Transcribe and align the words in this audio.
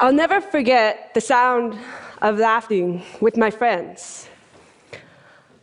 I'll 0.00 0.12
never 0.12 0.40
forget 0.40 1.12
the 1.14 1.20
sound 1.20 1.76
of 2.22 2.38
laughing 2.38 3.02
with 3.20 3.36
my 3.36 3.50
friends. 3.50 4.28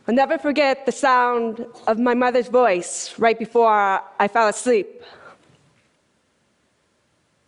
I'll 0.06 0.14
never 0.14 0.36
forget 0.36 0.84
the 0.84 0.92
sound 0.92 1.64
of 1.86 1.98
my 1.98 2.12
mother's 2.12 2.48
voice 2.48 3.18
right 3.18 3.38
before 3.38 4.02
I 4.20 4.28
fell 4.28 4.48
asleep. 4.48 5.02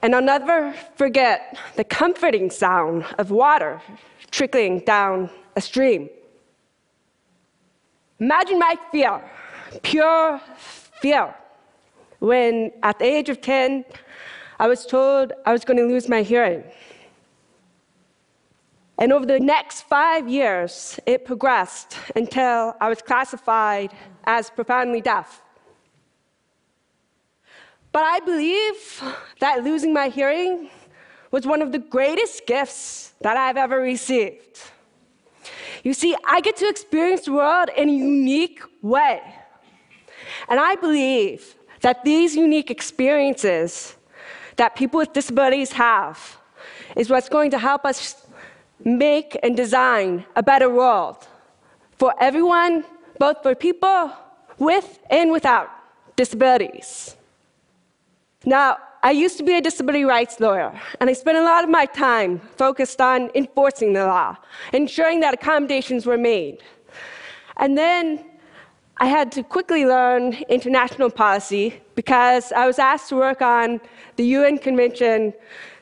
And 0.01 0.15
I'll 0.15 0.23
never 0.23 0.73
forget 0.97 1.59
the 1.77 1.85
comforting 1.85 2.51
sound 2.51 3.05
of 3.19 3.31
water 3.31 3.83
trickling 4.31 4.81
down 4.81 5.29
a 5.57 5.61
stream. 5.61 6.09
Imagine 8.19 8.59
my 8.59 8.77
fear, 8.91 9.21
pure 9.83 10.41
fear, 11.03 11.35
when 12.21 12.73
at 12.83 12.99
the 12.99 13.05
age 13.05 13.29
of 13.29 13.43
10, 13.43 13.85
I 14.61 14.67
was 14.67 14.85
told 14.85 15.33
I 15.47 15.53
was 15.53 15.65
going 15.65 15.77
to 15.77 15.87
lose 15.87 16.09
my 16.09 16.23
hearing. 16.23 16.65
And 18.99 19.13
over 19.13 19.25
the 19.25 19.39
next 19.39 19.83
five 19.83 20.29
years, 20.29 20.99
it 21.07 21.25
progressed 21.25 21.97
until 22.17 22.75
I 22.81 22.89
was 22.89 23.01
classified 23.01 23.93
as 24.25 24.51
profoundly 24.51 25.01
deaf. 25.01 25.41
But 27.93 28.03
I 28.03 28.21
believe 28.21 29.03
that 29.41 29.63
losing 29.63 29.93
my 29.93 30.09
hearing 30.09 30.69
was 31.31 31.47
one 31.47 31.63
of 31.63 31.73
the 31.73 31.79
greatest 31.79 32.47
gifts 32.47 33.15
that 33.21 33.37
I've 33.37 33.57
ever 33.57 33.79
received. 33.79 34.61
You 35.85 35.95
see, 35.95 36.17
I 36.27 36.41
get 36.41 36.57
to 36.57 36.69
experience 36.69 37.27
the 37.27 37.33
world 37.33 37.71
in 37.77 37.89
a 37.89 37.93
unique 37.93 38.61
way. 38.83 39.23
And 40.49 40.59
I 40.59 40.75
believe 40.75 41.55
that 41.83 42.05
these 42.05 42.35
unique 42.35 42.71
experiences 42.71 43.97
that 44.57 44.75
people 44.75 44.99
with 44.99 45.13
disabilities 45.13 45.73
have 45.73 46.39
is 46.97 47.09
what's 47.09 47.29
going 47.29 47.51
to 47.53 47.59
help 47.59 47.85
us 47.85 48.27
make 48.85 49.39
and 49.43 49.57
design 49.57 50.25
a 50.37 50.43
better 50.43 50.69
world 50.69 51.27
for 51.99 52.15
everyone, 52.21 52.85
both 53.19 53.43
for 53.43 53.55
people 53.55 54.13
with 54.59 54.99
and 55.11 55.31
without 55.33 55.69
disabilities. 56.17 57.17
Now, 58.45 58.79
I 59.03 59.13
used 59.13 59.37
to 59.39 59.45
be 59.45 59.57
a 59.57 59.61
disability 59.61 60.05
rights 60.05 60.41
lawyer, 60.41 60.73
and 61.01 61.09
I 61.09 61.13
spent 61.13 61.39
a 61.39 61.43
lot 61.43 61.63
of 61.63 61.71
my 61.71 61.87
time 61.87 62.41
focused 62.57 63.01
on 63.01 63.31
enforcing 63.35 63.93
the 63.93 64.07
law, 64.07 64.37
ensuring 64.73 65.21
that 65.21 65.35
accommodations 65.35 66.05
were 66.05 66.19
made. 66.19 66.59
And 67.59 67.79
then 67.79 68.25
I 68.97 69.07
had 69.07 69.31
to 69.33 69.45
quickly 69.45 69.87
learn 69.87 70.33
international 70.49 71.11
policy 71.11 71.81
because 71.95 72.51
I 72.51 72.67
was 72.67 72.81
asked 72.81 73.09
to 73.11 73.17
work 73.17 73.41
on 73.43 73.81
the 74.17 74.25
UN 74.25 74.59
Convention 74.59 75.33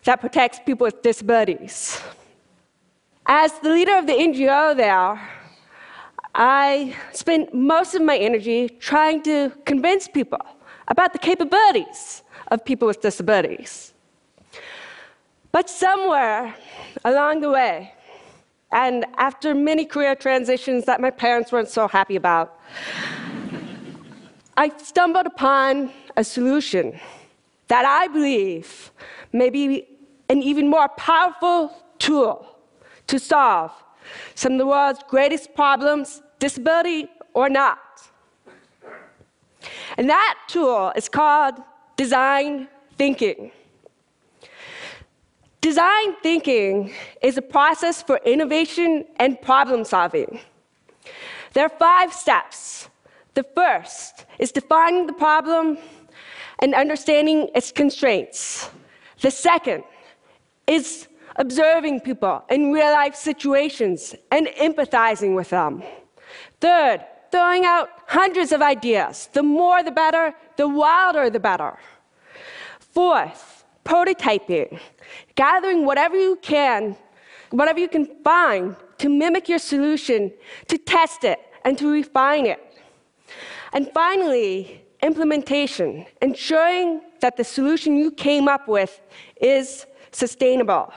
that 0.05 0.20
protects 0.20 0.60
people 0.66 0.84
with 0.84 1.00
disabilities. 1.00 2.03
As 3.28 3.58
the 3.58 3.70
leader 3.70 3.96
of 3.96 4.06
the 4.06 4.12
NGO 4.12 4.77
there, 4.77 5.20
I 6.32 6.94
spent 7.12 7.52
most 7.52 7.96
of 7.96 8.02
my 8.02 8.16
energy 8.16 8.69
trying 8.69 9.20
to 9.24 9.50
convince 9.64 10.06
people 10.06 10.38
about 10.86 11.12
the 11.12 11.19
capabilities 11.19 12.22
of 12.52 12.64
people 12.64 12.86
with 12.86 13.00
disabilities. 13.00 13.94
But 15.50 15.69
somewhere 15.69 16.54
along 17.04 17.41
the 17.41 17.50
way, 17.50 17.94
and 18.70 19.04
after 19.16 19.56
many 19.56 19.84
career 19.84 20.14
transitions 20.14 20.84
that 20.84 21.00
my 21.00 21.10
parents 21.10 21.50
weren't 21.50 21.69
so 21.69 21.88
happy 21.88 22.14
about, 22.14 22.60
I 24.56 24.70
stumbled 24.77 25.27
upon 25.27 25.91
a 26.16 26.22
solution 26.22 26.97
that 27.66 27.84
I 27.84 28.06
believe 28.06 28.93
may 29.32 29.50
be 29.50 29.84
an 30.28 30.43
even 30.43 30.69
more 30.69 30.88
powerful 30.91 31.72
tool 31.98 32.56
to 33.06 33.19
solve 33.19 33.72
some 34.34 34.53
of 34.53 34.59
the 34.59 34.67
world's 34.67 35.00
greatest 35.09 35.55
problems, 35.55 36.22
disability 36.39 37.09
or 37.34 37.49
not. 37.49 37.78
And 39.97 40.09
that 40.09 40.39
tool 40.49 40.93
is 40.97 41.09
called 41.09 41.55
design 41.97 42.69
thinking. 42.97 43.50
Design 45.61 46.15
thinking 46.22 46.93
is 47.22 47.37
a 47.37 47.43
process 47.43 48.03
for 48.03 48.21
innovation 48.25 49.05
and 49.17 49.41
problem 49.41 49.84
solving. 49.84 50.38
There 51.55 51.65
are 51.65 51.77
five 51.78 52.12
steps. 52.12 52.88
The 53.34 53.43
first 53.43 54.27
is 54.38 54.53
defining 54.53 55.06
the 55.06 55.12
problem 55.12 55.78
and 56.61 56.75
understanding 56.75 57.49
its 57.55 57.73
constraints. 57.73 58.71
The 59.21 59.31
second 59.31 59.84
is 60.67 61.09
observing 61.36 62.00
people 62.00 62.44
in 62.50 62.72
real 62.72 62.92
life 62.92 63.14
situations 63.14 64.14
and 64.30 64.48
empathizing 64.58 65.34
with 65.34 65.50
them. 65.50 65.82
Third, 66.60 67.04
throwing 67.30 67.64
out 67.64 67.88
hundreds 68.06 68.52
of 68.52 68.62
ideas. 68.62 69.28
The 69.32 69.42
more 69.42 69.82
the 69.82 69.91
better, 69.91 70.34
the 70.56 70.69
wilder 70.69 71.30
the 71.30 71.41
better. 71.41 71.78
Fourth, 72.80 73.64
prototyping, 73.84 74.80
gathering 75.34 75.84
whatever 75.84 76.16
you 76.16 76.36
can, 76.42 76.96
whatever 77.50 77.78
you 77.78 77.88
can 77.88 78.06
find 78.25 78.75
to 78.98 79.08
mimic 79.08 79.48
your 79.48 79.58
solution, 79.58 80.32
to 80.69 80.78
test 80.78 81.25
it, 81.25 81.38
and 81.64 81.76
to 81.78 81.91
refine 81.91 82.46
it. 82.46 82.60
And 83.72 83.91
finally, 83.92 84.82
implementation, 85.02 86.06
ensuring 86.22 87.02
that 87.20 87.36
the 87.36 87.44
solution 87.44 87.96
you 87.96 88.10
came 88.10 88.48
up 88.48 88.66
with 88.69 89.00
is 89.41 89.86
sustainable. 90.12 90.92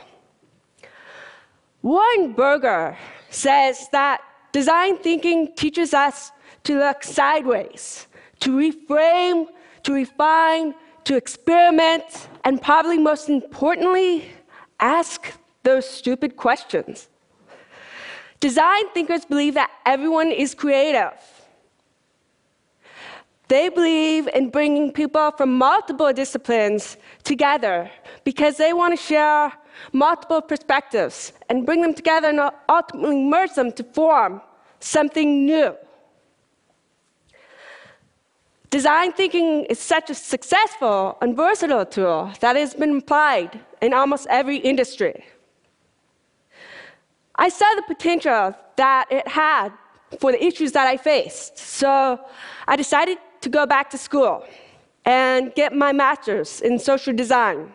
Warren 1.82 2.34
Berger 2.34 2.98
says 3.30 3.88
that 3.92 4.22
design 4.52 4.98
thinking 4.98 5.54
teaches 5.56 5.94
us 5.94 6.32
to 6.64 6.78
look 6.78 7.04
sideways, 7.04 8.08
to 8.42 8.56
reframe, 8.56 9.48
to 9.84 9.94
refine, 9.94 10.76
to 11.06 11.16
experiment, 11.16 12.28
and 12.44 12.62
probably 12.62 12.98
most 12.98 13.30
importantly, 13.30 14.30
ask 14.80 15.34
those 15.64 15.90
stupid 15.90 16.36
questions. 16.36 17.08
Design 18.40 18.90
thinkers 18.94 19.26
believe 19.26 19.54
that 19.54 19.70
everyone 19.86 20.32
is 20.32 20.54
creative. 20.54 21.14
They 23.48 23.70
believe 23.70 24.28
in 24.28 24.50
bringing 24.50 24.92
people 24.92 25.32
from 25.32 25.58
multiple 25.58 26.14
disciplines 26.14 26.98
together 27.24 27.90
because 28.24 28.58
they 28.58 28.74
want 28.74 28.98
to 28.98 29.04
share 29.04 29.52
multiple 29.92 30.42
perspectives 30.42 31.34
and 31.50 31.66
bring 31.66 31.82
them 31.82 31.94
together 31.94 32.30
and 32.30 32.42
ultimately 32.68 33.24
merge 33.24 33.54
them 33.54 33.72
to 33.74 33.84
form 33.84 34.42
something 34.80 35.46
new. 35.46 35.76
Design 38.70 39.12
thinking 39.14 39.66
is 39.66 39.80
such 39.80 40.12
a 40.12 40.16
successful 40.16 41.18
and 41.22 41.36
versatile 41.36 41.86
tool 41.86 42.32
that 42.40 42.56
has 42.56 42.76
been 42.76 42.98
applied 42.98 43.60
in 43.82 43.94
almost 43.94 44.28
every 44.30 44.58
industry. 44.58 45.24
I 47.36 47.50
saw 47.50 47.66
the 47.76 47.82
potential 47.84 48.54
that 48.76 49.08
it 49.10 49.28
had 49.28 49.72
for 50.20 50.32
the 50.32 50.44
issues 50.44 50.72
that 50.74 50.88
I 50.88 50.98
faced, 50.98 51.58
so 51.58 52.20
I 52.68 52.76
decided 52.76 53.18
to 53.42 53.50
go 53.50 53.66
back 53.66 53.90
to 53.92 53.98
school 53.98 54.46
and 55.06 55.54
get 55.56 55.74
my 55.74 55.92
master's 55.92 56.62
in 56.62 56.78
social 56.78 57.14
design. 57.14 57.74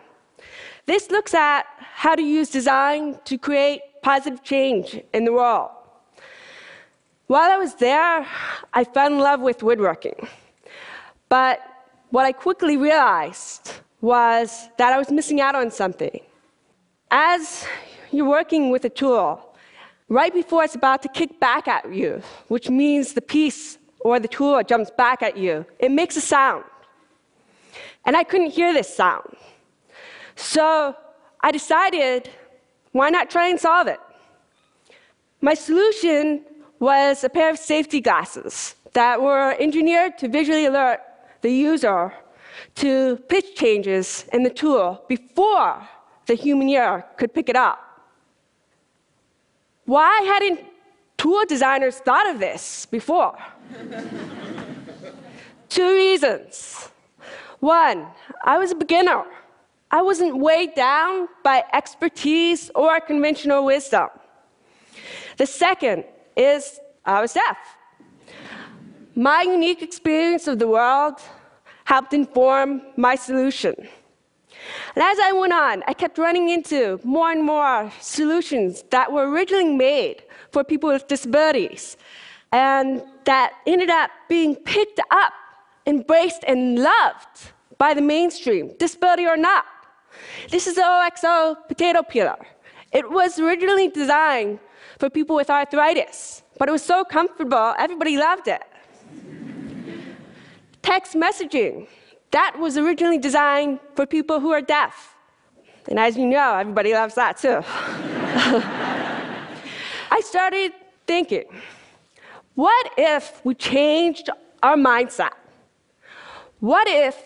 This 0.85 1.09
looks 1.09 1.33
at 1.33 1.65
how 1.79 2.15
to 2.15 2.21
use 2.21 2.49
design 2.49 3.17
to 3.25 3.37
create 3.37 3.81
positive 4.03 4.43
change 4.43 5.01
in 5.13 5.25
the 5.25 5.33
world. 5.33 5.71
While 7.27 7.51
I 7.51 7.57
was 7.57 7.73
there, 7.75 8.27
I 8.71 8.83
fell 8.83 9.07
in 9.07 9.17
love 9.17 9.41
with 9.41 9.63
woodworking. 9.63 10.27
But 11.27 11.59
what 12.11 12.25
I 12.25 12.31
quickly 12.31 12.77
realized 12.77 13.71
was 14.01 14.69
that 14.77 14.93
I 14.93 14.99
was 14.99 15.09
missing 15.09 15.41
out 15.41 15.55
on 15.55 15.71
something. 15.71 16.19
As 17.09 17.65
you're 18.11 18.29
working 18.29 18.69
with 18.69 18.85
a 18.85 18.89
tool, 18.89 19.41
right 20.07 20.31
before 20.31 20.63
it's 20.63 20.75
about 20.75 21.01
to 21.01 21.09
kick 21.09 21.39
back 21.39 21.67
at 21.67 21.91
you, 21.91 22.21
which 22.47 22.69
means 22.69 23.13
the 23.13 23.21
piece 23.21 23.79
or 24.01 24.19
the 24.19 24.27
tool 24.27 24.61
jumps 24.61 24.91
back 24.91 25.23
at 25.23 25.35
you, 25.35 25.65
it 25.79 25.89
makes 25.89 26.15
a 26.15 26.21
sound. 26.21 26.63
And 28.05 28.15
I 28.15 28.23
couldn't 28.23 28.51
hear 28.51 28.71
this 28.71 28.95
sound. 28.95 29.35
So 30.35 30.95
I 31.41 31.51
decided, 31.51 32.29
why 32.91 33.09
not 33.09 33.29
try 33.29 33.47
and 33.47 33.59
solve 33.59 33.87
it? 33.87 33.99
My 35.41 35.53
solution 35.53 36.41
was 36.79 37.23
a 37.23 37.29
pair 37.29 37.49
of 37.49 37.57
safety 37.57 38.01
glasses 38.01 38.75
that 38.93 39.21
were 39.21 39.55
engineered 39.59 40.17
to 40.17 40.27
visually 40.27 40.65
alert 40.65 41.01
the 41.41 41.51
user 41.51 42.13
to 42.75 43.17
pitch 43.29 43.55
changes 43.55 44.25
in 44.33 44.43
the 44.43 44.49
tool 44.49 45.03
before 45.07 45.87
the 46.25 46.33
human 46.33 46.67
ear 46.69 47.05
could 47.17 47.33
pick 47.33 47.49
it 47.49 47.55
up. 47.55 47.79
Why 49.85 50.21
hadn't 50.21 50.61
tool 51.17 51.45
designers 51.45 51.97
thought 51.97 52.27
of 52.29 52.39
this 52.39 52.85
before? 52.87 53.37
Two 55.69 55.93
reasons. 55.93 56.89
One, 57.59 58.07
I 58.43 58.57
was 58.57 58.71
a 58.71 58.75
beginner. 58.75 59.25
I 59.95 60.01
wasn't 60.01 60.37
weighed 60.39 60.75
down 60.75 61.29
by 61.41 61.63
expertise 61.71 62.69
or 62.75 62.99
conventional 62.99 63.63
wisdom. 63.63 64.09
The 65.37 65.45
second 65.45 66.03
is 66.35 66.81
I 67.05 67.21
was 67.21 67.31
deaf. 67.31 67.57
My 69.15 69.43
unique 69.43 69.81
experience 69.81 70.49
of 70.49 70.59
the 70.59 70.67
world 70.67 71.21
helped 71.85 72.13
inform 72.13 72.81
my 72.97 73.15
solution. 73.15 73.73
And 74.95 75.01
as 75.11 75.17
I 75.17 75.31
went 75.31 75.53
on, 75.53 75.81
I 75.87 75.93
kept 75.93 76.17
running 76.17 76.49
into 76.49 76.99
more 77.05 77.31
and 77.31 77.41
more 77.41 77.89
solutions 78.01 78.83
that 78.89 79.09
were 79.13 79.29
originally 79.29 79.73
made 79.75 80.23
for 80.51 80.65
people 80.65 80.89
with 80.89 81.07
disabilities 81.07 81.95
and 82.51 83.01
that 83.23 83.53
ended 83.65 83.89
up 83.89 84.11
being 84.27 84.55
picked 84.57 84.99
up, 85.09 85.31
embraced, 85.87 86.43
and 86.45 86.79
loved 86.79 87.53
by 87.77 87.93
the 87.93 88.01
mainstream, 88.01 88.73
disability 88.77 89.25
or 89.25 89.37
not. 89.37 89.63
This 90.49 90.67
is 90.67 90.75
the 90.75 90.83
OXO 90.83 91.55
potato 91.67 92.03
peeler. 92.03 92.37
It 92.91 93.09
was 93.09 93.39
originally 93.39 93.87
designed 93.89 94.59
for 94.99 95.09
people 95.09 95.35
with 95.35 95.49
arthritis, 95.49 96.43
but 96.57 96.69
it 96.69 96.71
was 96.71 96.83
so 96.83 97.03
comfortable, 97.03 97.73
everybody 97.77 98.17
loved 98.17 98.47
it. 98.47 98.63
Text 100.81 101.15
messaging. 101.15 101.87
That 102.31 102.57
was 102.59 102.77
originally 102.77 103.17
designed 103.17 103.79
for 103.95 104.05
people 104.05 104.39
who 104.39 104.51
are 104.51 104.61
deaf. 104.61 105.15
And 105.87 105.99
as 105.99 106.17
you 106.17 106.25
know, 106.25 106.55
everybody 106.55 106.93
loves 106.93 107.15
that 107.15 107.37
too. 107.37 107.61
I 110.11 110.21
started 110.23 110.73
thinking, 111.05 111.45
what 112.55 112.91
if 112.97 113.41
we 113.43 113.53
changed 113.55 114.29
our 114.63 114.75
mindset? 114.75 115.33
What 116.59 116.87
if 116.87 117.21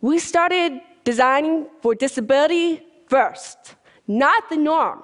we 0.00 0.18
started 0.18 0.80
designing 1.04 1.66
for 1.80 1.94
disability 1.94 2.82
first, 3.08 3.76
not 4.06 4.48
the 4.50 4.56
norm? 4.56 5.02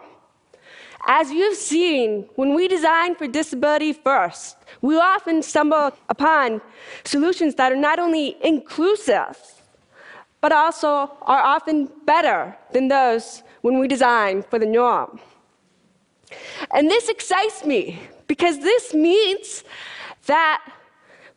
As 1.06 1.30
you've 1.30 1.56
seen, 1.56 2.28
when 2.36 2.54
we 2.54 2.68
design 2.68 3.14
for 3.14 3.26
disability 3.26 3.92
first, 3.92 4.56
we 4.82 4.96
often 4.96 5.42
stumble 5.42 5.92
upon 6.08 6.60
solutions 7.04 7.54
that 7.54 7.72
are 7.72 7.76
not 7.76 7.98
only 7.98 8.36
inclusive, 8.42 9.36
but 10.40 10.52
also 10.52 10.88
are 11.22 11.42
often 11.42 11.90
better 12.04 12.56
than 12.72 12.88
those 12.88 13.42
when 13.62 13.78
we 13.78 13.88
design 13.88 14.42
for 14.42 14.58
the 14.58 14.66
norm. 14.66 15.20
And 16.72 16.90
this 16.90 17.08
excites 17.08 17.64
me 17.64 18.00
because 18.26 18.58
this 18.58 18.94
means 18.94 19.64
that 20.26 20.62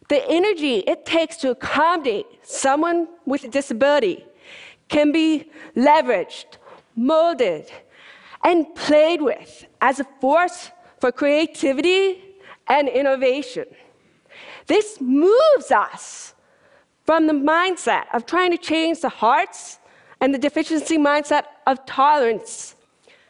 the 0.10 0.30
energy 0.30 0.80
it 0.80 1.06
takes 1.06 1.38
to 1.38 1.52
accommodate 1.52 2.26
someone 2.44 3.08
with 3.26 3.44
a 3.46 3.48
disability 3.48 4.26
can 4.94 5.12
be 5.12 5.50
leveraged, 5.76 6.46
molded, 6.96 7.66
and 8.44 8.74
played 8.76 9.22
with 9.22 9.66
as 9.82 10.00
a 10.00 10.04
force 10.22 10.70
for 11.02 11.12
creativity 11.12 12.22
and 12.68 12.88
innovation. 12.88 13.66
This 14.68 15.02
moves 15.02 15.72
us 15.72 16.36
from 17.06 17.26
the 17.26 17.34
mindset 17.34 18.06
of 18.14 18.28
trying 18.28 18.52
to 18.52 18.58
change 18.58 19.02
the 19.02 19.10
hearts 19.10 19.80
and 20.22 20.32
the 20.32 20.38
deficiency 20.38 20.98
mindset 21.00 21.46
of 21.66 21.84
tolerance 21.86 22.76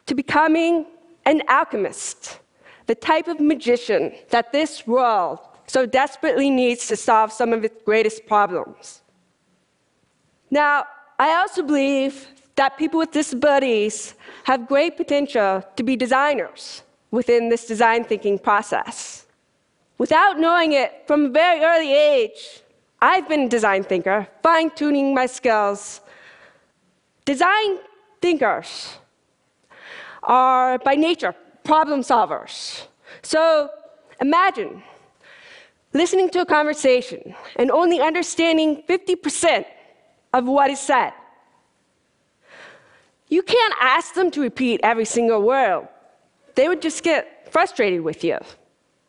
to 0.04 0.14
becoming 0.14 0.86
an 1.24 1.40
alchemist, 1.48 2.40
the 2.86 2.94
type 2.94 3.26
of 3.26 3.40
magician 3.40 4.12
that 4.28 4.52
this 4.52 4.86
world 4.86 5.38
so 5.66 5.86
desperately 5.86 6.50
needs 6.50 6.86
to 6.88 6.94
solve 6.94 7.32
some 7.32 7.54
of 7.54 7.64
its 7.64 7.82
greatest 7.84 8.26
problems. 8.26 9.00
Now, 10.50 10.84
I 11.18 11.34
also 11.36 11.62
believe 11.62 12.26
that 12.56 12.76
people 12.76 12.98
with 12.98 13.12
disabilities 13.12 14.14
have 14.44 14.66
great 14.66 14.96
potential 14.96 15.62
to 15.76 15.82
be 15.82 15.96
designers 15.96 16.82
within 17.10 17.48
this 17.48 17.66
design 17.66 18.04
thinking 18.04 18.38
process. 18.38 19.26
Without 19.98 20.38
knowing 20.38 20.72
it 20.72 21.04
from 21.06 21.26
a 21.26 21.28
very 21.28 21.60
early 21.60 21.92
age, 21.92 22.62
I've 23.00 23.28
been 23.28 23.42
a 23.42 23.48
design 23.48 23.84
thinker, 23.84 24.26
fine 24.42 24.70
tuning 24.70 25.14
my 25.14 25.26
skills. 25.26 26.00
Design 27.24 27.78
thinkers 28.20 28.98
are 30.22 30.78
by 30.78 30.94
nature 30.94 31.34
problem 31.62 32.00
solvers. 32.00 32.86
So 33.22 33.70
imagine 34.20 34.82
listening 35.92 36.28
to 36.30 36.40
a 36.40 36.46
conversation 36.46 37.34
and 37.56 37.70
only 37.70 38.00
understanding 38.00 38.82
50% 38.88 39.64
of 40.34 40.46
what 40.46 40.68
is 40.68 40.80
said. 40.80 41.12
You 43.28 43.42
can't 43.42 43.74
ask 43.80 44.14
them 44.14 44.30
to 44.32 44.40
repeat 44.42 44.80
every 44.82 45.06
single 45.06 45.40
word. 45.42 45.88
They 46.56 46.68
would 46.68 46.82
just 46.82 47.02
get 47.02 47.48
frustrated 47.50 48.02
with 48.02 48.22
you. 48.22 48.38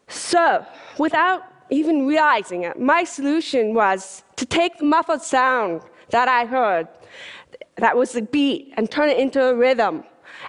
So, 0.07 0.66
without 0.98 1.42
even 1.69 2.06
realizing 2.06 2.63
it, 2.63 2.80
my 2.80 3.04
solution 3.04 3.74
was 3.74 4.24
to 4.36 4.45
take 4.45 4.77
the 4.77 4.86
muffled 4.86 5.24
sound 5.24 5.81
that 6.12 6.27
I 6.27 6.45
heard, 6.45 6.88
that 7.78 7.98
was 7.98 8.12
the 8.12 8.21
beat, 8.21 8.74
and 8.78 8.89
turn 8.89 9.10
it 9.10 9.18
into 9.18 9.44
a 9.44 9.56
rhythm 9.56 10.04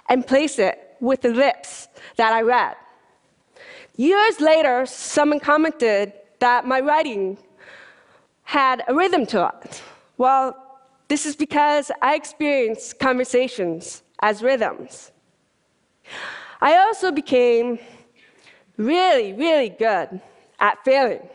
and 0.09 0.25
place 0.25 0.59
it 0.59 0.95
with 0.99 1.21
the 1.21 1.29
lips 1.29 1.87
that 2.17 2.33
I 2.33 2.41
read. 2.41 2.75
Years 3.95 4.39
later, 4.39 4.85
someone 4.85 5.39
commented 5.39 6.13
that 6.39 6.67
my 6.67 6.79
writing 6.79 7.37
had 8.43 8.83
a 8.87 8.93
rhythm 8.93 9.25
to 9.25 9.51
it. 9.63 9.81
Well, 10.17 10.55
this 11.07 11.25
is 11.25 11.35
because 11.35 11.91
I 12.01 12.15
experience 12.15 12.93
conversations 12.93 14.03
as 14.21 14.41
rhythms. 14.41 15.11
I 16.59 16.77
also 16.77 17.11
became 17.11 17.79
really, 18.77 19.33
really 19.33 19.69
good 19.69 20.21
at 20.59 20.83
failing, 20.83 21.27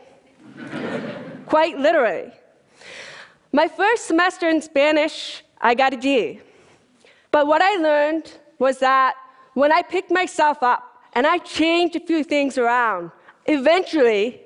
quite 1.45 1.77
literally. 1.77 2.31
My 3.51 3.67
first 3.67 4.05
semester 4.05 4.49
in 4.49 4.61
Spanish, 4.61 5.43
I 5.61 5.75
got 5.75 5.93
a 5.93 5.97
D. 5.97 6.41
But 7.31 7.47
what 7.47 7.61
I 7.61 7.75
learned 7.77 8.37
was 8.59 8.79
that 8.79 9.15
when 9.53 9.71
I 9.71 9.81
picked 9.81 10.11
myself 10.11 10.61
up 10.61 10.83
and 11.13 11.25
I 11.25 11.37
changed 11.39 11.95
a 11.95 11.99
few 11.99 12.23
things 12.23 12.57
around, 12.57 13.11
eventually 13.45 14.41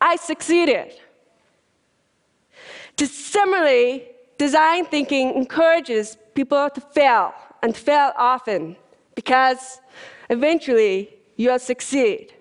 I 0.00 0.16
succeeded. 0.16 0.92
To 2.96 3.06
similarly, 3.06 4.08
design 4.38 4.84
thinking 4.86 5.34
encourages 5.34 6.16
people 6.34 6.68
to 6.70 6.80
fail 6.80 7.34
and 7.62 7.76
fail 7.76 8.12
often 8.16 8.76
because 9.14 9.80
eventually 10.30 11.10
you'll 11.36 11.58
succeed. 11.58 12.32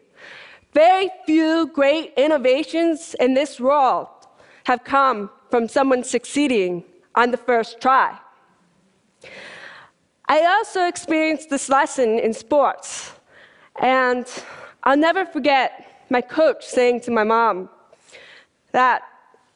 Very 0.74 1.10
few 1.26 1.68
great 1.68 2.14
innovations 2.18 3.16
in 3.20 3.34
this 3.34 3.60
world 3.60 4.08
have 4.66 4.84
come 4.84 5.30
from 5.50 5.68
someone 5.68 6.04
succeeding 6.04 6.84
on 7.16 7.32
the 7.32 7.38
first 7.38 7.80
try. 7.80 8.18
I 10.28 10.44
also 10.44 10.88
experienced 10.88 11.50
this 11.50 11.70
lesson 11.70 12.20
in 12.20 12.34
sports, 12.34 13.14
and 13.80 14.26
I'll 14.84 14.98
never 14.98 15.26
forget 15.26 16.04
my 16.10 16.20
coach 16.20 16.66
saying 16.66 17.02
to 17.02 17.12
my 17.12 17.24
mom 17.24 17.70
that 18.72 19.04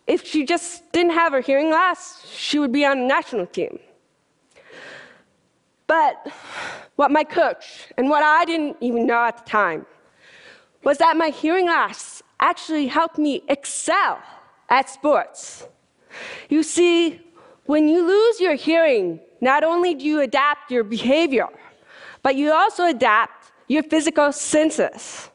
if 0.09 0.25
she 0.25 0.43
just 0.43 0.91
didn't 0.91 1.11
have 1.11 1.31
her 1.33 1.39
hearing 1.39 1.69
loss, 1.69 2.27
she 2.27 2.57
would 2.57 2.71
be 2.71 2.83
on 2.83 3.01
the 3.01 3.05
national 3.05 3.45
team. 3.45 3.77
But 5.85 6.15
what 6.95 7.11
my 7.11 7.23
coach, 7.23 7.87
and 7.95 8.09
what 8.09 8.23
I 8.23 8.43
didn't 8.43 8.77
even 8.81 9.05
know 9.05 9.23
at 9.23 9.37
the 9.37 9.49
time, 9.49 9.85
was 10.83 10.97
that 10.97 11.15
my 11.15 11.29
hearing 11.29 11.67
loss 11.67 12.23
actually 12.39 12.87
helped 12.87 13.19
me 13.19 13.43
excel 13.47 14.19
at 14.69 14.89
sports. 14.89 15.67
You 16.49 16.63
see, 16.63 17.21
when 17.65 17.87
you 17.87 18.05
lose 18.05 18.39
your 18.39 18.55
hearing, 18.55 19.19
not 19.41 19.63
only 19.63 19.93
do 19.93 20.03
you 20.05 20.21
adapt 20.21 20.71
your 20.71 20.83
behavior, 20.83 21.47
but 22.23 22.35
you 22.35 22.51
also 22.51 22.85
adapt 22.85 23.51
your 23.67 23.83
physical 23.83 24.31
senses. 24.31 25.29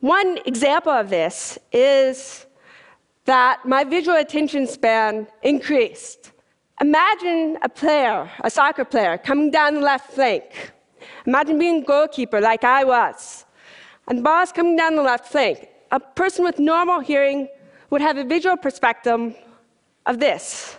One 0.00 0.38
example 0.46 0.92
of 0.92 1.10
this 1.10 1.58
is 1.70 2.46
that 3.24 3.64
my 3.64 3.84
visual 3.84 4.16
attention 4.16 4.66
span 4.66 5.26
increased. 5.42 6.32
Imagine 6.80 7.58
a 7.62 7.68
player, 7.68 8.28
a 8.40 8.50
soccer 8.50 8.84
player, 8.84 9.18
coming 9.18 9.50
down 9.50 9.74
the 9.74 9.80
left 9.80 10.12
flank. 10.12 10.72
Imagine 11.26 11.58
being 11.58 11.82
a 11.82 11.84
goalkeeper 11.84 12.40
like 12.40 12.64
I 12.64 12.84
was. 12.84 13.44
And 14.08 14.18
the 14.18 14.22
ball 14.22 14.42
is 14.42 14.50
coming 14.50 14.76
down 14.76 14.96
the 14.96 15.02
left 15.02 15.28
flank. 15.28 15.68
A 15.92 16.00
person 16.00 16.44
with 16.44 16.58
normal 16.58 17.00
hearing 17.00 17.48
would 17.90 18.00
have 18.00 18.16
a 18.16 18.24
visual 18.24 18.56
perspective 18.56 19.36
of 20.06 20.18
this. 20.18 20.76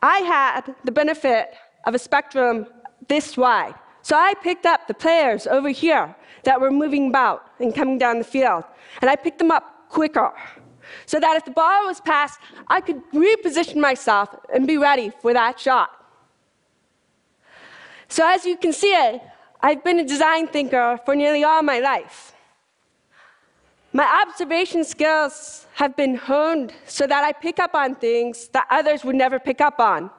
I 0.00 0.18
had 0.18 0.74
the 0.84 0.92
benefit 0.92 1.54
of 1.86 1.94
a 1.94 1.98
spectrum 1.98 2.66
this 3.08 3.36
wide. 3.36 3.74
So 4.02 4.16
I 4.16 4.34
picked 4.42 4.66
up 4.66 4.88
the 4.88 4.94
players 4.94 5.46
over 5.46 5.68
here 5.68 6.14
that 6.44 6.60
were 6.60 6.70
moving 6.70 7.08
about 7.08 7.50
and 7.60 7.74
coming 7.74 7.98
down 7.98 8.18
the 8.18 8.24
field, 8.24 8.64
and 9.00 9.10
I 9.10 9.16
picked 9.16 9.38
them 9.38 9.50
up 9.50 9.88
quicker. 9.88 10.32
So 11.06 11.20
that 11.20 11.36
if 11.36 11.44
the 11.44 11.50
ball 11.50 11.86
was 11.86 12.00
passed, 12.00 12.40
I 12.68 12.80
could 12.80 13.02
reposition 13.12 13.76
myself 13.76 14.34
and 14.54 14.66
be 14.66 14.78
ready 14.78 15.10
for 15.20 15.32
that 15.32 15.58
shot. 15.58 15.90
So, 18.08 18.28
as 18.28 18.44
you 18.44 18.56
can 18.56 18.72
see, 18.72 18.94
I've 19.60 19.82
been 19.84 19.98
a 19.98 20.04
design 20.04 20.46
thinker 20.48 20.98
for 21.04 21.14
nearly 21.14 21.44
all 21.44 21.62
my 21.62 21.78
life. 21.78 22.34
My 23.94 24.22
observation 24.26 24.84
skills 24.84 25.66
have 25.74 25.96
been 25.96 26.14
honed 26.16 26.72
so 26.86 27.06
that 27.06 27.24
I 27.24 27.32
pick 27.32 27.58
up 27.58 27.74
on 27.74 27.94
things 27.94 28.48
that 28.48 28.66
others 28.70 29.04
would 29.04 29.16
never 29.16 29.38
pick 29.38 29.60
up 29.60 29.78
on. 29.80 30.10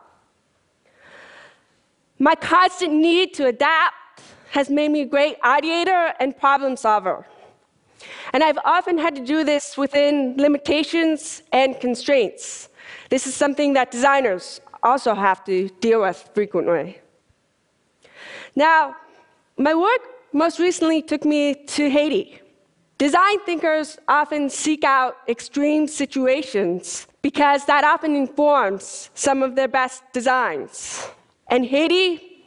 My 2.19 2.35
constant 2.35 2.93
need 2.93 3.33
to 3.35 3.47
adapt 3.47 4.21
has 4.51 4.69
made 4.69 4.91
me 4.91 5.01
a 5.01 5.05
great 5.05 5.41
ideator 5.41 6.13
and 6.19 6.37
problem 6.37 6.77
solver. 6.77 7.25
And 8.33 8.43
I've 8.43 8.57
often 8.65 8.97
had 8.97 9.15
to 9.15 9.23
do 9.23 9.43
this 9.43 9.77
within 9.77 10.35
limitations 10.37 11.43
and 11.51 11.79
constraints. 11.79 12.69
This 13.09 13.27
is 13.27 13.35
something 13.35 13.73
that 13.73 13.91
designers 13.91 14.59
also 14.81 15.13
have 15.13 15.43
to 15.45 15.69
deal 15.79 16.01
with 16.01 16.29
frequently. 16.33 16.99
Now, 18.55 18.95
my 19.57 19.75
work 19.75 20.01
most 20.33 20.59
recently 20.59 21.03
took 21.03 21.25
me 21.25 21.53
to 21.53 21.89
Haiti. 21.89 22.39
Design 22.97 23.39
thinkers 23.45 23.97
often 24.07 24.49
seek 24.49 24.83
out 24.83 25.17
extreme 25.27 25.87
situations 25.87 27.05
because 27.21 27.65
that 27.65 27.83
often 27.83 28.15
informs 28.15 29.09
some 29.13 29.43
of 29.43 29.55
their 29.55 29.67
best 29.67 30.03
designs. 30.11 31.07
And 31.49 31.65
Haiti, 31.65 32.45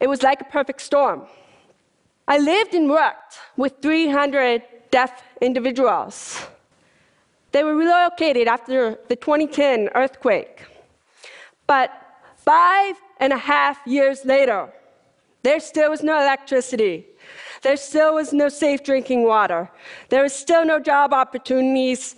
it 0.00 0.08
was 0.08 0.22
like 0.22 0.40
a 0.40 0.44
perfect 0.44 0.82
storm. 0.82 1.26
I 2.28 2.38
lived 2.38 2.74
and 2.74 2.88
worked 2.88 3.38
with 3.56 3.74
300 3.82 4.62
deaf 4.90 5.22
individuals. 5.40 6.46
They 7.52 7.64
were 7.64 7.74
relocated 7.74 8.48
after 8.48 8.98
the 9.08 9.16
2010 9.16 9.90
earthquake. 9.94 10.64
But 11.66 11.90
five 12.36 12.96
and 13.18 13.32
a 13.32 13.38
half 13.38 13.78
years 13.86 14.24
later, 14.24 14.68
there 15.42 15.60
still 15.60 15.90
was 15.90 16.02
no 16.02 16.16
electricity. 16.20 17.06
There 17.62 17.76
still 17.76 18.14
was 18.14 18.32
no 18.32 18.48
safe 18.48 18.84
drinking 18.84 19.24
water. 19.24 19.70
There 20.08 20.22
was 20.22 20.32
still 20.32 20.64
no 20.64 20.78
job 20.78 21.12
opportunities. 21.12 22.16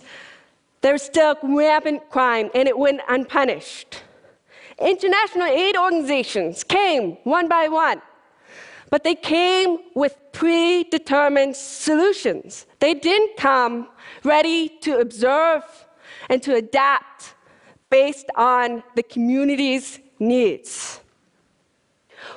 There 0.81 0.93
was 0.93 1.03
still 1.03 1.35
rampant 1.43 2.09
crime, 2.09 2.49
and 2.53 2.67
it 2.67 2.77
went 2.77 3.01
unpunished. 3.07 4.03
International 4.79 5.47
aid 5.47 5.75
organizations 5.75 6.63
came 6.63 7.17
one 7.23 7.47
by 7.47 7.67
one, 7.67 8.01
but 8.89 9.03
they 9.03 9.15
came 9.15 9.77
with 9.95 10.17
predetermined 10.31 11.55
solutions. 11.55 12.65
They 12.79 12.93
didn't 12.93 13.37
come 13.37 13.87
ready 14.23 14.69
to 14.81 14.99
observe 14.99 15.63
and 16.29 16.41
to 16.43 16.55
adapt 16.55 17.35
based 17.89 18.27
on 18.35 18.83
the 18.95 19.03
community's 19.03 19.99
needs. 20.19 21.01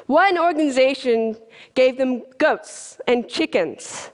One 0.06 0.38
organization 0.38 1.36
gave 1.74 1.98
them 1.98 2.22
goats 2.38 3.00
and 3.06 3.28
chickens, 3.28 4.10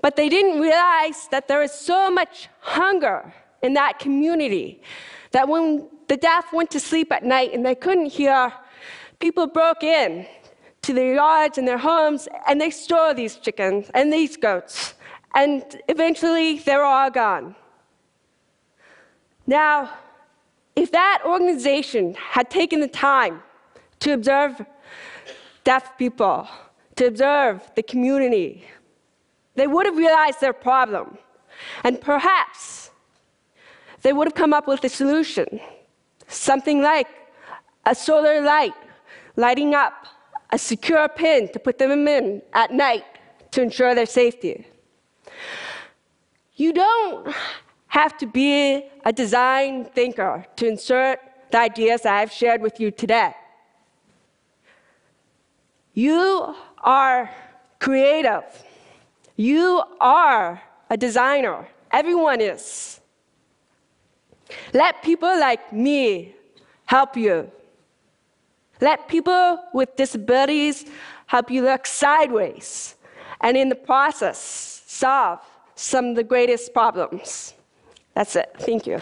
but 0.00 0.16
they 0.16 0.28
didn't 0.28 0.60
realize 0.60 1.28
that 1.30 1.48
there 1.48 1.62
is 1.62 1.72
so 1.72 2.10
much 2.10 2.48
hunger 2.60 3.32
in 3.62 3.74
that 3.74 3.98
community 3.98 4.82
that 5.32 5.48
when 5.48 5.88
the 6.08 6.16
deaf 6.16 6.52
went 6.52 6.70
to 6.70 6.80
sleep 6.80 7.10
at 7.10 7.24
night 7.24 7.52
and 7.52 7.64
they 7.64 7.74
couldn't 7.74 8.06
hear, 8.06 8.52
people 9.18 9.46
broke 9.46 9.82
in 9.82 10.26
to 10.84 10.92
their 10.92 11.14
yards 11.14 11.56
and 11.56 11.66
their 11.66 11.78
homes 11.78 12.28
and 12.46 12.60
they 12.60 12.70
store 12.70 13.14
these 13.14 13.36
chickens 13.36 13.90
and 13.94 14.12
these 14.12 14.36
goats. 14.36 14.94
And 15.34 15.64
eventually 15.88 16.58
they're 16.58 16.84
all 16.84 17.10
gone. 17.10 17.56
Now, 19.46 19.90
if 20.76 20.92
that 20.92 21.22
organization 21.24 22.14
had 22.14 22.50
taken 22.50 22.80
the 22.80 22.88
time 22.88 23.42
to 24.00 24.12
observe 24.12 24.64
deaf 25.64 25.96
people, 25.96 26.46
to 26.96 27.06
observe 27.06 27.62
the 27.76 27.82
community, 27.82 28.64
they 29.54 29.66
would 29.66 29.86
have 29.86 29.96
realized 29.96 30.40
their 30.42 30.52
problem. 30.52 31.16
And 31.82 31.98
perhaps 31.98 32.90
they 34.02 34.12
would 34.12 34.26
have 34.26 34.34
come 34.34 34.52
up 34.52 34.68
with 34.68 34.84
a 34.84 34.90
solution. 34.90 35.60
Something 36.28 36.82
like 36.82 37.08
a 37.86 37.94
solar 37.94 38.42
light 38.42 38.74
lighting 39.36 39.74
up 39.74 40.06
a 40.54 40.58
secure 40.58 41.08
pin 41.08 41.48
to 41.48 41.58
put 41.58 41.78
them 41.78 42.06
in 42.06 42.40
at 42.52 42.70
night 42.70 43.04
to 43.50 43.60
ensure 43.60 43.92
their 43.92 44.06
safety. 44.06 44.64
You 46.54 46.72
don't 46.72 47.34
have 47.88 48.16
to 48.18 48.26
be 48.26 48.86
a 49.04 49.12
design 49.12 49.84
thinker 49.84 50.46
to 50.54 50.68
insert 50.68 51.18
the 51.50 51.58
ideas 51.58 52.06
I've 52.06 52.30
shared 52.30 52.62
with 52.62 52.78
you 52.78 52.92
today. 52.92 53.32
You 55.92 56.54
are 56.84 57.28
creative. 57.80 58.44
You 59.34 59.82
are 60.00 60.62
a 60.88 60.96
designer. 60.96 61.66
Everyone 61.90 62.40
is. 62.40 63.00
Let 64.72 65.02
people 65.02 65.34
like 65.48 65.72
me 65.72 66.36
help 66.86 67.16
you. 67.16 67.50
Let 68.84 69.08
people 69.08 69.64
with 69.72 69.96
disabilities 69.96 70.84
help 71.24 71.50
you 71.50 71.62
look 71.62 71.86
sideways 71.86 72.96
and 73.40 73.56
in 73.56 73.70
the 73.70 73.80
process 73.92 74.38
solve 74.86 75.40
some 75.74 76.04
of 76.10 76.16
the 76.16 76.22
greatest 76.22 76.74
problems. 76.74 77.54
That's 78.14 78.36
it. 78.36 78.54
Thank 78.58 78.86
you. 78.86 79.00